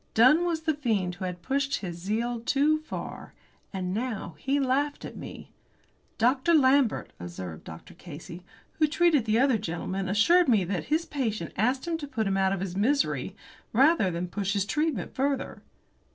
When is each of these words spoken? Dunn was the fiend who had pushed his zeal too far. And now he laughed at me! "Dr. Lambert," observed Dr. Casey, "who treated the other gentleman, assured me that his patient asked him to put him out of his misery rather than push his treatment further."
Dunn 0.15 0.45
was 0.45 0.61
the 0.61 0.73
fiend 0.73 1.13
who 1.13 1.25
had 1.25 1.43
pushed 1.43 1.75
his 1.75 1.95
zeal 1.97 2.39
too 2.39 2.79
far. 2.79 3.35
And 3.71 3.93
now 3.93 4.33
he 4.39 4.59
laughed 4.59 5.05
at 5.05 5.15
me! 5.15 5.51
"Dr. 6.17 6.55
Lambert," 6.55 7.13
observed 7.19 7.65
Dr. 7.65 7.93
Casey, 7.93 8.43
"who 8.79 8.87
treated 8.87 9.25
the 9.25 9.37
other 9.37 9.59
gentleman, 9.59 10.09
assured 10.09 10.47
me 10.49 10.63
that 10.63 10.85
his 10.85 11.05
patient 11.05 11.53
asked 11.55 11.87
him 11.87 11.99
to 11.99 12.07
put 12.07 12.25
him 12.25 12.35
out 12.35 12.51
of 12.51 12.61
his 12.61 12.75
misery 12.75 13.35
rather 13.73 14.09
than 14.09 14.27
push 14.27 14.53
his 14.53 14.65
treatment 14.65 15.13
further." 15.13 15.61